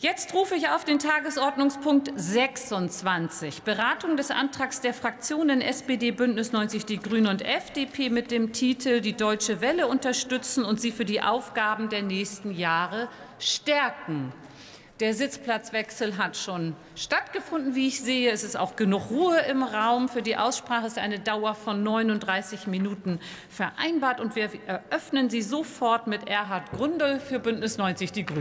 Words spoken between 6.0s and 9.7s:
Bündnis 90 Die Grünen und FDP mit dem Titel Die Deutsche